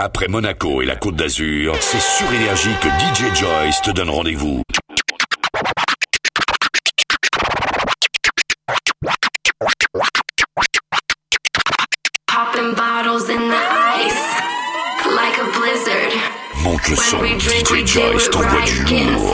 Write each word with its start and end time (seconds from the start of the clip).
Après 0.00 0.28
Monaco 0.28 0.80
et 0.80 0.86
la 0.86 0.94
Côte 0.94 1.16
d'Azur, 1.16 1.74
c'est 1.80 2.00
sur 2.00 2.32
Énergie 2.32 2.70
que 2.80 2.86
DJ 2.86 3.34
Joyce 3.34 3.82
te 3.82 3.90
donne 3.90 4.10
rendez-vous. 4.10 4.62
Popping 12.28 12.74
bottles 12.76 13.28
in 13.28 13.48
the 13.48 13.64
ice, 13.98 14.22
like 15.16 15.36
a 15.38 15.50
blizzard. 15.58 16.12
Monte 16.62 16.88
le 16.90 16.96
son, 16.96 17.16
When 17.18 17.34
we 17.34 17.38
drink, 17.42 17.70
we 17.70 17.82
DJ 17.82 17.94
do 17.94 18.00
Joyce 18.00 18.26
it 18.26 18.30
t'envoie 18.32 18.60
right. 18.60 18.66
du 18.68 18.84
Getting 18.84 19.14
lourd. 19.14 19.32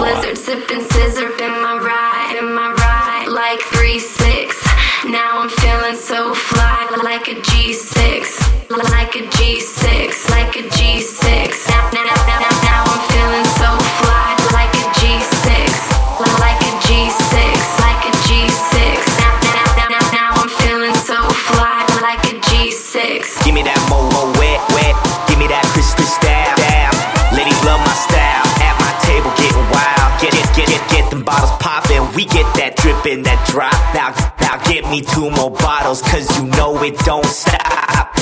Two 35.03 35.30
more 35.30 35.50
bottles, 35.50 36.03
cause 36.03 36.28
you 36.39 36.47
know 36.50 36.83
it 36.83 36.98
don't 37.00 37.25
stop. 37.27 38.16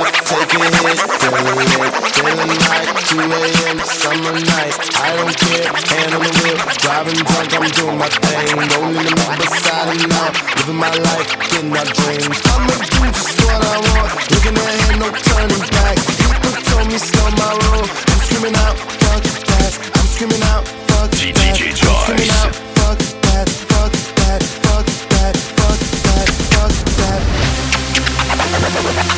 Up, 0.00 0.14
take 0.24 0.54
a 0.54 0.58
hit, 0.58 0.86
it, 0.88 1.92
feeling 2.22 2.60
like 2.68 2.88
2 3.08 3.18
a.m. 3.18 3.78
summer 3.82 4.36
night. 4.38 4.74
I 5.00 5.16
don't 5.16 5.34
care, 5.34 5.72
hand 5.72 6.14
on 6.14 6.22
the 6.22 6.30
wheel, 6.38 6.58
driving 6.78 7.18
drunk, 7.24 7.50
I'm 7.56 7.66
doing 7.72 7.98
my 7.98 8.08
thing, 8.08 8.58
rolling 8.58 9.06
them 9.06 9.18
up 9.26 9.38
beside 9.38 9.88
and 9.96 10.12
out, 10.12 10.34
living 10.56 10.76
my 10.76 10.90
life, 10.90 11.30
getting 11.50 11.72
our 11.72 11.84
dreams. 11.84 12.38
I'ma 12.52 12.74
do 12.78 13.10
just 13.10 13.38
what 13.42 13.60
I 13.64 13.76
want, 13.90 14.10
looking 14.30 14.56
ahead, 14.58 14.98
no 15.00 15.08
turning 15.10 15.64
back. 15.72 15.96
People 16.20 16.52
told 16.68 16.86
me 16.88 16.98
slow 16.98 17.28
my 17.40 17.50
roll, 17.68 17.86
I'm 17.86 18.20
screaming 18.22 18.56
out, 18.62 18.76
fuck 18.78 19.22
that, 19.24 19.72
I'm 19.98 20.06
screaming 20.06 20.42
out, 20.52 20.64
fuck 20.88 21.10
that, 21.10 21.18
DJ 21.18 21.74
I'm 21.74 21.94
screaming 22.06 22.32
out, 22.38 22.54
fuck 22.76 22.98
that, 23.26 23.48
fuck 23.66 23.92
that, 24.20 24.42
fuck 24.62 24.86
that, 25.10 25.34
fuck 25.58 25.80
that, 26.06 26.28
fuck 26.54 26.72
that. 29.14 29.17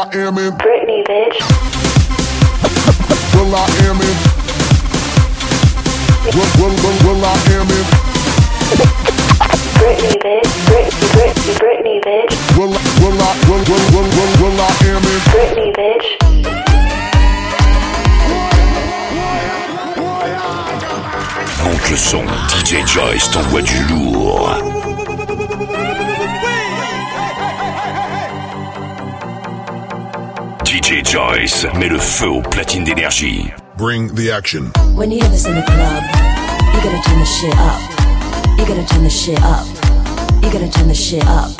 I 0.00 0.08
am 0.16 0.38
in. 0.38 0.52
Britney, 0.56 1.04
bitch. 1.04 1.36
Well, 3.36 3.52
I 3.54 3.68
am 3.84 4.00
in. 4.00 4.16
Well, 6.32 6.48
well, 6.56 6.72
well, 6.80 6.96
well, 7.04 7.24
I 7.26 7.36
am 7.52 7.68
in. 7.68 7.84
Britney, 9.76 10.16
bitch. 10.24 10.48
Britney, 10.70 11.06
Britney, 11.12 11.52
Britney, 11.60 12.00
bitch. 12.00 12.32
Well, 12.56 12.70
well, 12.70 13.20
I, 13.20 13.36
well, 13.46 13.62
well, 13.68 13.84
well, 13.92 14.08
well, 14.16 14.32
well, 14.40 14.56
I 14.62 14.72
am 14.88 15.04
in. 15.04 15.20
Britney, 15.34 15.68
bitch. 15.76 16.06
Monte 21.62 21.90
le 21.90 21.96
son, 21.98 22.24
DJ 22.48 22.86
Joyce 22.86 23.30
t'envoie 23.30 23.60
du 23.60 23.82
lourd. 23.90 24.56
DJ 30.90 31.04
Joyce 31.04 31.66
met 31.78 31.88
le 31.88 31.98
feu 31.98 32.26
aux 32.26 32.42
platines 32.42 32.82
d'énergie. 32.82 33.52
Bring 33.78 34.12
the 34.12 34.32
action. 34.32 34.72
When 34.96 35.12
you 35.12 35.20
hear 35.20 35.28
this 35.28 35.46
in 35.46 35.54
the 35.54 35.62
club, 35.62 36.02
you 36.74 36.80
gotta 36.82 37.00
turn 37.04 37.20
the 37.20 37.24
shit 37.24 37.54
up. 37.54 37.78
You 38.58 38.66
gotta 38.66 38.84
turn 38.88 39.04
the 39.04 39.08
shit 39.08 39.38
up. 39.38 39.64
You 40.42 40.50
gotta 40.50 40.68
turn 40.68 40.88
the 40.88 40.94
shit 40.94 41.24
up. 41.28 41.50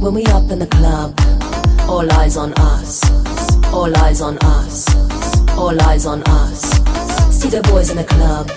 When 0.00 0.14
we 0.14 0.24
up 0.28 0.50
in 0.50 0.58
the 0.58 0.66
club, 0.68 1.12
all 1.86 2.10
eyes 2.12 2.38
on 2.38 2.54
us. 2.54 3.02
All 3.74 3.94
eyes 3.94 4.22
on 4.22 4.38
us. 4.38 4.86
All 5.58 5.78
eyes 5.82 6.06
on 6.06 6.22
us. 6.22 6.62
See 7.30 7.50
the 7.50 7.60
boys 7.70 7.90
in 7.90 7.98
the 7.98 8.04
club, 8.04 8.48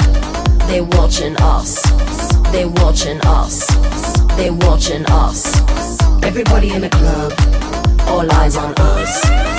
they 0.70 0.80
watching 0.80 1.36
us. 1.42 1.84
They 2.54 2.64
watching 2.64 3.20
us. 3.26 3.68
They 4.38 4.50
watching 4.50 5.06
us. 5.08 5.44
Everybody 6.24 6.70
in 6.70 6.84
the 6.84 6.90
club, 6.90 7.34
all 8.08 8.32
eyes 8.32 8.56
on 8.56 8.74
us. 8.78 9.59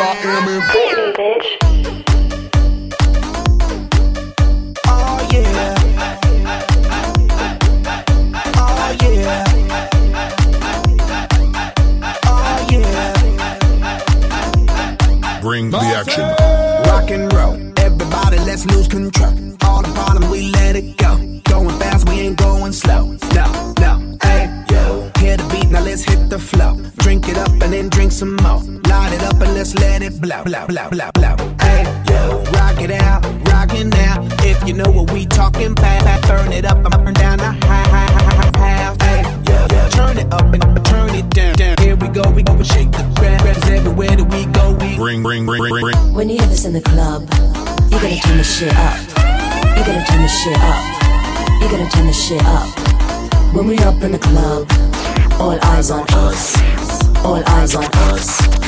I 0.00 0.16
Am 0.22 0.48
in 0.48 0.60
Britney, 0.62 1.12
bitch. 1.16 1.46
Oh 4.86 5.28
yeah. 5.32 5.74
Yeah. 9.02 9.44
Yeah. 12.70 13.12
Bring 15.40 15.70
the 15.70 15.78
action. 15.78 16.22
Rock 16.88 17.10
and 17.10 17.32
roll. 17.32 17.54
Everybody, 17.78 18.38
let's 18.38 18.64
lose 18.66 18.86
control. 18.86 19.32
All 19.64 19.82
the 19.82 19.92
bottom, 19.96 20.30
we 20.30 20.42
let 20.52 20.76
it 20.76 20.96
go. 20.96 21.16
Going 21.44 21.76
fast, 21.80 22.08
we 22.08 22.20
ain't 22.20 22.38
going 22.38 22.72
slow. 22.72 23.16
Blow, 30.28 30.44
blow, 30.44 30.66
blow, 30.66 30.90
blow, 30.90 31.10
blow. 31.14 31.36
Hey, 31.60 31.84
yo. 32.10 32.42
Rock 32.52 32.80
it 32.82 32.90
out, 32.90 33.24
rock 33.48 33.72
it 33.72 33.86
now. 33.86 34.20
If 34.44 34.66
you 34.68 34.74
know 34.74 34.90
what 34.90 35.10
we 35.10 35.24
talking 35.24 35.72
about, 35.72 36.22
burn 36.28 36.52
it 36.52 36.66
up, 36.66 36.84
up 36.84 37.06
and 37.06 37.16
down 37.16 37.38
the 37.38 37.44
high, 37.44 37.88
high, 37.88 38.12
high, 38.12 38.32
high, 38.36 38.76
high. 38.76 38.96
Hey, 39.04 39.22
yo. 39.48 39.88
Turn 39.88 40.18
it 40.18 40.30
up 40.32 40.52
and 40.52 40.84
turn 40.84 41.14
it 41.14 41.30
down, 41.30 41.54
down. 41.54 41.76
Here 41.78 41.96
we 41.96 42.08
go, 42.08 42.30
we 42.30 42.42
go 42.42 42.52
and 42.52 42.66
shake 42.66 42.92
the 42.92 43.04
ground. 43.16 43.40
Cause 43.40 43.70
everywhere 43.70 44.16
that 44.16 44.28
we 44.30 44.44
go, 44.52 44.72
we 44.72 44.96
Bring, 44.96 45.22
bring, 45.22 45.46
bring, 45.46 45.60
bring, 45.60 45.82
bring. 45.82 45.96
When 46.12 46.28
you 46.28 46.36
hear 46.36 46.46
this 46.46 46.66
in 46.66 46.74
the 46.74 46.82
club, 46.82 47.22
you 47.88 47.96
gotta 47.96 48.20
turn 48.20 48.36
the 48.36 48.44
shit 48.44 48.74
up. 48.76 48.98
You 49.76 49.82
gotta 49.88 50.04
turn 50.04 50.22
the 50.22 50.28
shit 50.28 50.58
up. 50.60 50.82
You 51.60 51.68
gotta 51.72 51.88
turn 51.88 52.06
the 52.06 52.12
shit 52.12 52.44
up. 52.44 52.68
When 53.54 53.66
we 53.66 53.78
up 53.78 54.02
in 54.02 54.12
the 54.12 54.18
club, 54.18 54.68
all 55.40 55.58
eyes 55.72 55.90
on 55.90 56.04
us. 56.10 56.54
All 57.24 57.42
eyes 57.46 57.74
on 57.74 57.84
us. 58.12 58.67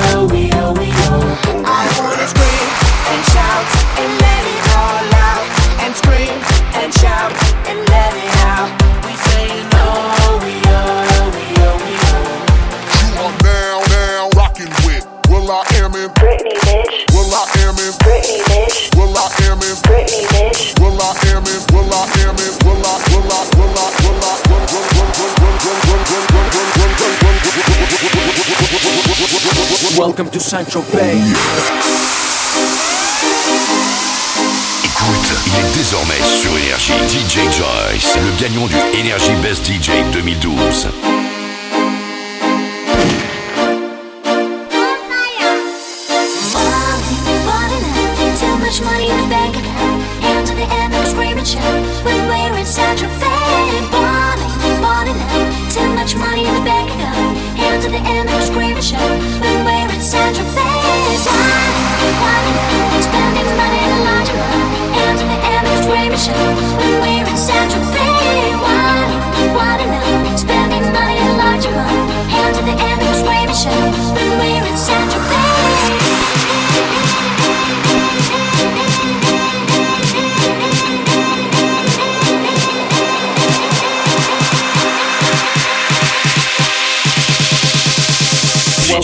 Welcome 30.21 30.33
to 30.33 30.39
Sancho 30.39 30.83
Bay. 30.93 31.17
Écoute, 34.83 35.33
il 35.47 35.55
est 35.55 35.71
désormais 35.75 36.21
sur 36.39 36.55
Énergie. 36.55 36.93
DJ 37.09 37.39
Joyce, 37.57 38.15
le 38.17 38.31
gagnant 38.39 38.67
du 38.67 38.75
Energy 38.99 39.31
Best 39.41 39.65
DJ 39.65 39.89
2012. 40.13 40.89
Too 48.41 48.59
much 48.59 48.83
money 56.15 56.45
in 56.45 56.53
the 56.53 56.61
bank 56.65 56.89
account. 56.91 57.37
Hands 57.57 57.85
in 57.85 57.91
the 57.93 57.97
air, 57.97 58.25
make 58.25 58.35
a 58.35 58.41
scream 58.45 58.75
and 58.75 58.83
shout. 58.83 59.30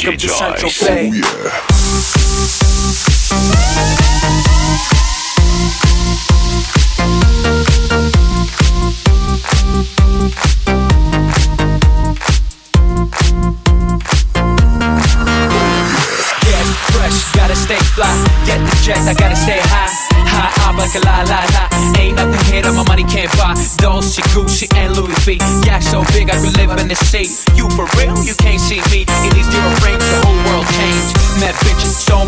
Welcome 0.07 0.19
to 0.19 0.30
Central 0.30 0.71
Joyce. 0.71 0.88
Bay. 0.88 1.12
Yeah. 1.12 1.24
Get 16.39 16.68
fresh, 16.88 17.36
gotta 17.36 17.56
stay 17.57 17.75
fly. 17.75 18.07
Get 18.45 18.59
the 18.63 18.80
jet, 18.83 19.00
I 19.00 19.13
gotta 19.13 19.35
stay 19.35 19.59
high. 19.59 19.92
High 20.23 20.69
up 20.69 20.78
like 20.78 20.95
a 20.95 20.99
la 20.99 21.23
la 21.23 21.44
la. 21.52 21.68
Ain't 21.99 22.16
nothing 22.16 22.54
here 22.54 22.61
that 22.61 22.73
my 22.73 22.83
money 22.87 23.04
can't 23.04 23.31
buy. 23.35 23.56
Dolce, 23.78 24.21
Gucci, 24.31 24.68
and 24.78 24.95
Louis 24.95 25.19
V. 25.26 25.37
Yeah, 25.66 25.80
so 25.80 26.04
big 26.14 26.30
I 26.30 26.40
could 26.40 26.56
live 26.56 26.71
in 26.80 26.87
the 26.87 26.95
sea. 26.95 27.28
You 27.56 27.69
for 27.71 27.87
real? 27.99 28.16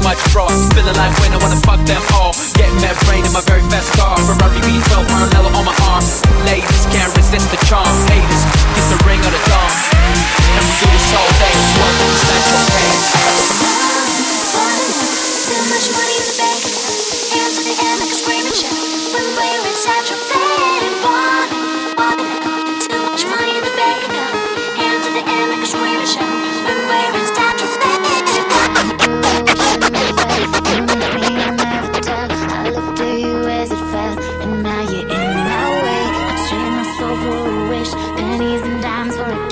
Much 0.10 0.22
fraud. 0.34 0.50
Feeling 0.74 0.98
like 0.98 1.14
when 1.22 1.32
I 1.34 1.38
wanna 1.38 1.62
fuck 1.62 1.82
them 1.86 2.02
all. 2.18 2.34
Get 2.58 2.74
mad 2.82 2.98
brain 3.06 3.22
in 3.22 3.32
my 3.32 3.46
very 3.46 3.62
fast 3.70 3.94
car. 3.94 4.18
Ferrari 4.26 4.58
V12, 4.66 5.06
Maranello 5.06 5.54
on 5.54 5.66
my 5.70 5.76
arm. 5.86 6.04
Ladies 6.50 6.84
can't 6.90 7.14
resist 7.14 7.46
the 7.54 7.62
charm. 7.70 7.94
Haters, 8.10 8.44
get 8.74 8.86
the 8.90 9.00
ring 9.06 9.22
of 9.22 9.32
the 9.38 9.49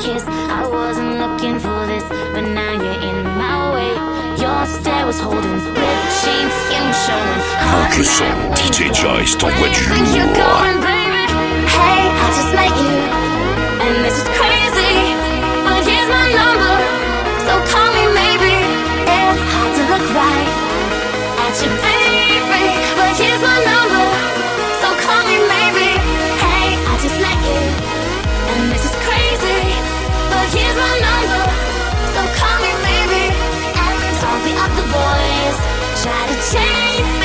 kiss. 0.07 0.23
I 0.61 0.63
wasn't 0.79 1.19
looking 1.23 1.59
for 1.59 1.79
this, 1.91 2.05
but 2.33 2.45
now 2.59 2.73
you're 2.83 3.01
in 3.09 3.17
my 3.43 3.57
way. 3.75 3.91
Your 4.43 4.61
stare 4.65 5.05
was 5.05 5.19
holding, 5.19 5.57
ripped 5.79 6.07
jeans, 6.19 6.53
skin 6.63 6.83
was 6.87 6.99
showing. 7.05 7.41
Son, 8.17 8.37
DJ 8.59 8.79
Joyce 8.93 9.37
t'envoie 9.37 9.69
du 9.75 9.83
lourd. 9.89 10.35
going, 10.39 10.79
baby? 10.87 11.23
Hey, 11.75 12.03
I 12.23 12.27
just 12.37 12.51
met 12.57 12.73
you, 12.83 12.95
try 36.07 36.27
to 36.27 36.35
chase 36.51 37.16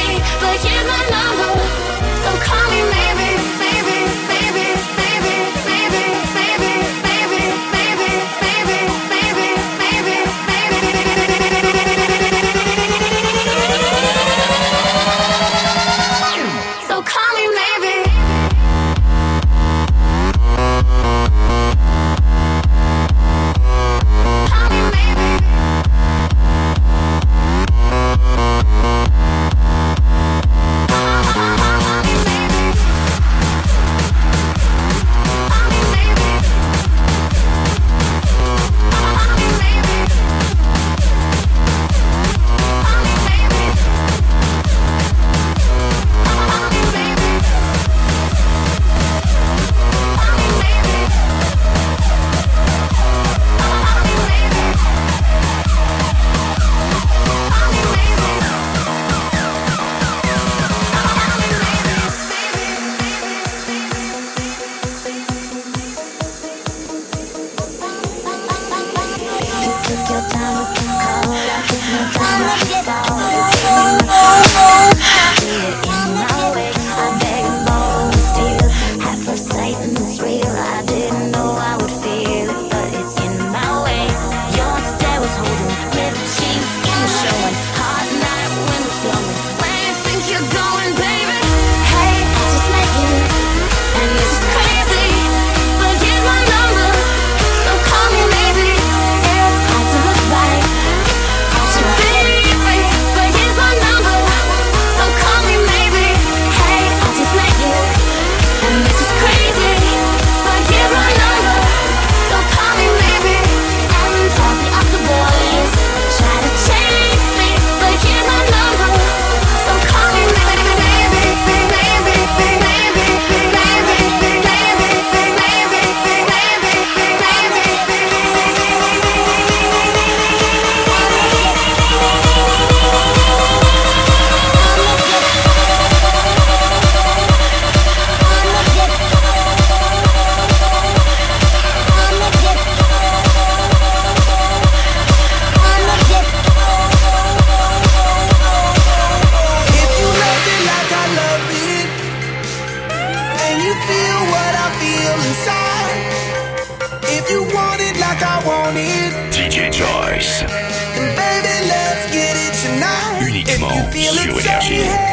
night, 164.43 165.12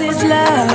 is 0.00 0.24
got 0.24 0.72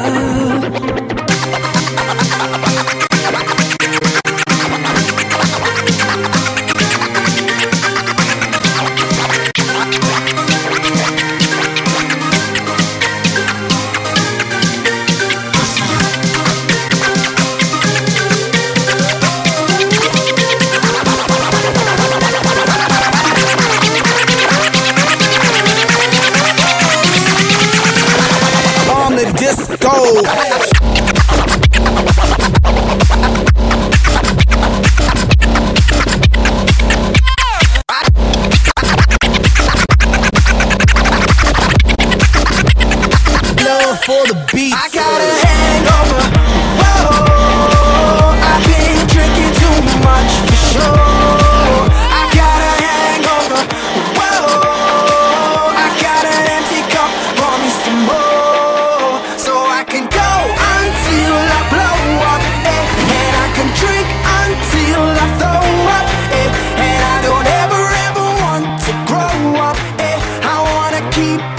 a 71.20 71.57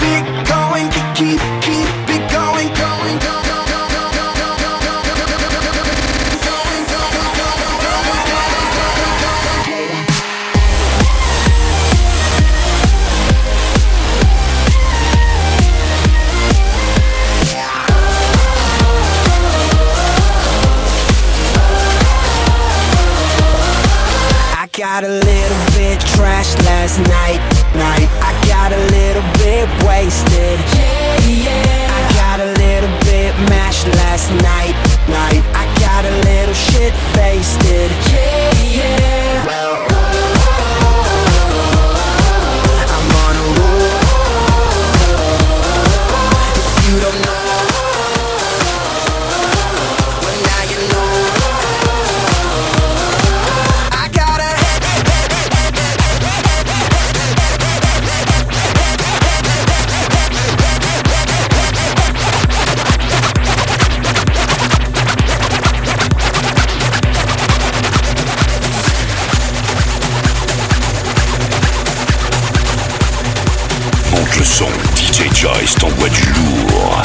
le 74.39 74.45
son. 74.45 74.67
DJ 74.95 75.33
Joyce 75.35 75.75
t'envoie 75.75 76.07
du 76.09 76.21
lourd. 76.21 77.01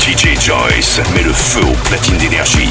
DJ 0.00 0.40
Joyce 0.40 1.00
met 1.14 1.22
le 1.22 1.32
feu 1.32 1.60
aux 1.60 1.88
platines 1.88 2.16
d'énergie. 2.16 2.70